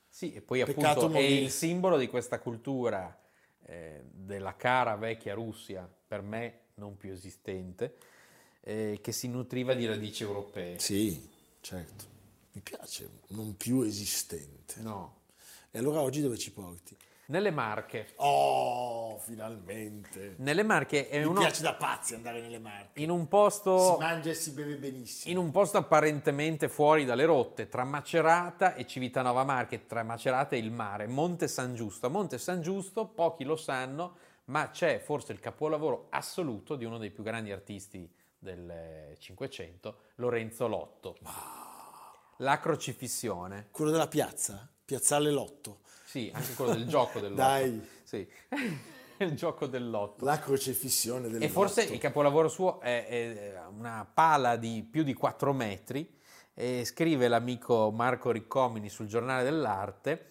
Sì, 0.08 0.32
e 0.32 0.42
poi 0.42 0.64
Peccato 0.64 1.00
appunto 1.00 1.18
è 1.18 1.22
il 1.22 1.50
simbolo 1.50 1.96
di 1.96 2.08
questa 2.08 2.38
cultura 2.38 3.18
eh, 3.64 4.02
della 4.10 4.56
cara 4.56 4.96
vecchia 4.96 5.34
Russia, 5.34 5.90
per 6.06 6.22
me 6.22 6.60
non 6.74 6.96
più 6.96 7.12
esistente, 7.12 7.96
eh, 8.60 8.98
che 9.02 9.12
si 9.12 9.28
nutriva 9.28 9.74
di 9.74 9.86
radici 9.86 10.22
europee. 10.22 10.78
Sì, 10.78 11.30
certo 11.60 12.11
mi 12.52 12.60
piace, 12.60 13.08
non 13.28 13.56
più 13.56 13.82
esistente. 13.82 14.80
No. 14.80 15.20
E 15.70 15.78
allora 15.78 16.00
oggi 16.00 16.20
dove 16.20 16.36
ci 16.36 16.52
porti? 16.52 16.96
Nelle 17.26 17.50
Marche. 17.50 18.08
Oh, 18.16 19.16
finalmente. 19.18 20.34
Nelle 20.38 20.62
Marche 20.62 21.08
è 21.08 21.20
Mi 21.20 21.24
uno... 21.24 21.40
piace 21.40 21.62
da 21.62 21.72
pazzi 21.74 22.14
andare 22.14 22.42
nelle 22.42 22.58
Marche. 22.58 23.00
In 23.00 23.08
un 23.08 23.26
posto... 23.26 23.94
Si 23.94 24.00
mangia 24.00 24.30
e 24.30 24.34
si 24.34 24.50
beve 24.50 24.76
benissimo. 24.76 25.32
In 25.32 25.42
un 25.42 25.50
posto 25.50 25.78
apparentemente 25.78 26.68
fuori 26.68 27.06
dalle 27.06 27.24
rotte, 27.24 27.68
tra 27.68 27.84
Macerata 27.84 28.74
e 28.74 28.86
Civitanova 28.86 29.44
Marche, 29.44 29.86
tra 29.86 30.02
Macerata 30.02 30.56
e 30.56 30.58
il 30.58 30.70
mare, 30.70 31.06
Monte 31.06 31.48
San 31.48 31.74
Giusto. 31.74 32.06
A 32.06 32.10
Monte 32.10 32.36
San 32.36 32.60
Giusto, 32.60 33.06
pochi 33.06 33.44
lo 33.44 33.56
sanno, 33.56 34.16
ma 34.46 34.68
c'è 34.68 34.98
forse 34.98 35.32
il 35.32 35.40
capolavoro 35.40 36.08
assoluto 36.10 36.76
di 36.76 36.84
uno 36.84 36.98
dei 36.98 37.10
più 37.10 37.22
grandi 37.22 37.50
artisti 37.50 38.12
del 38.38 39.14
Cinquecento, 39.18 40.00
Lorenzo 40.16 40.66
Lotto. 40.66 41.16
Wow 41.22 41.71
la 42.38 42.58
crocifissione. 42.58 43.68
Quello 43.70 43.90
della 43.90 44.08
piazza? 44.08 44.68
Piazzale 44.84 45.30
Lotto. 45.30 45.80
Sì, 46.04 46.30
anche 46.34 46.54
quello 46.54 46.74
del 46.74 46.86
gioco 46.86 47.20
del 47.20 47.30
lotto. 47.34 47.42
Dai. 47.42 47.88
Sì. 48.02 48.28
il 49.18 49.34
gioco 49.34 49.66
del 49.66 49.88
lotto. 49.88 50.24
La 50.24 50.38
crocefissione 50.38 51.28
del 51.28 51.42
E 51.42 51.48
forse 51.48 51.82
lotto. 51.82 51.94
il 51.94 52.00
capolavoro 52.00 52.48
suo 52.48 52.80
è, 52.80 53.06
è 53.06 53.62
una 53.68 54.06
pala 54.12 54.56
di 54.56 54.86
più 54.88 55.02
di 55.02 55.14
4 55.14 55.52
metri 55.52 56.18
e 56.54 56.84
scrive 56.84 57.28
l'amico 57.28 57.90
Marco 57.90 58.30
Riccomini 58.30 58.90
sul 58.90 59.06
giornale 59.06 59.42
dell'arte 59.42 60.26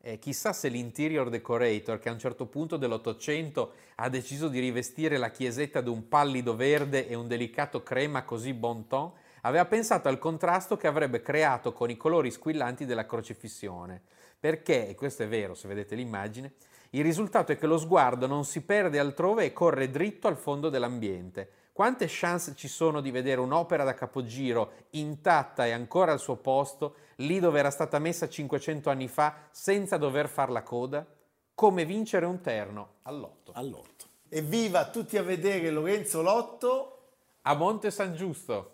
eh, 0.00 0.18
chissà 0.18 0.52
se 0.52 0.68
l'interior 0.68 1.30
decorator 1.30 1.98
che 1.98 2.10
a 2.10 2.12
un 2.12 2.18
certo 2.18 2.46
punto 2.46 2.76
dell'Ottocento 2.76 3.72
ha 3.96 4.08
deciso 4.10 4.48
di 4.48 4.60
rivestire 4.60 5.16
la 5.16 5.30
chiesetta 5.30 5.80
d'un 5.80 6.08
pallido 6.08 6.54
verde 6.54 7.08
e 7.08 7.14
un 7.14 7.26
delicato 7.26 7.82
crema 7.82 8.22
così 8.22 8.52
bon 8.52 8.86
ton 8.86 9.10
aveva 9.44 9.64
pensato 9.64 10.08
al 10.08 10.18
contrasto 10.18 10.76
che 10.76 10.86
avrebbe 10.86 11.22
creato 11.22 11.72
con 11.72 11.88
i 11.90 11.96
colori 11.96 12.30
squillanti 12.30 12.84
della 12.84 13.06
crocifissione 13.06 14.02
perché, 14.44 14.88
e 14.88 14.94
questo 14.94 15.22
è 15.22 15.26
vero 15.26 15.54
se 15.54 15.68
vedete 15.68 15.94
l'immagine, 15.94 16.52
il 16.90 17.02
risultato 17.02 17.52
è 17.52 17.56
che 17.56 17.66
lo 17.66 17.78
sguardo 17.78 18.26
non 18.26 18.44
si 18.44 18.60
perde 18.60 18.98
altrove 18.98 19.46
e 19.46 19.54
corre 19.54 19.90
dritto 19.90 20.28
al 20.28 20.36
fondo 20.36 20.68
dell'ambiente. 20.68 21.48
Quante 21.72 22.04
chance 22.08 22.54
ci 22.54 22.68
sono 22.68 23.00
di 23.00 23.10
vedere 23.10 23.40
un'opera 23.40 23.84
da 23.84 23.94
capogiro 23.94 24.72
intatta 24.90 25.64
e 25.64 25.72
ancora 25.72 26.12
al 26.12 26.20
suo 26.20 26.36
posto, 26.36 26.96
lì 27.16 27.40
dove 27.40 27.58
era 27.58 27.70
stata 27.70 27.98
messa 27.98 28.28
500 28.28 28.90
anni 28.90 29.08
fa, 29.08 29.34
senza 29.50 29.96
dover 29.96 30.28
far 30.28 30.50
la 30.50 30.62
coda? 30.62 31.06
Come 31.54 31.86
vincere 31.86 32.26
un 32.26 32.42
terno 32.42 32.96
all'otto. 33.04 33.52
All'otto. 33.54 34.04
Evviva 34.28 34.90
tutti 34.90 35.16
a 35.16 35.22
vedere 35.22 35.70
Lorenzo 35.70 36.20
Lotto 36.20 36.98
A 37.42 37.54
Monte 37.54 37.90
San 37.90 38.14
Giusto, 38.14 38.73